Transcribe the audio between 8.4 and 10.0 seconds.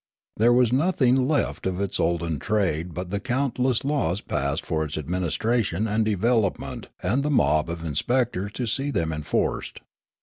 to see them enforced.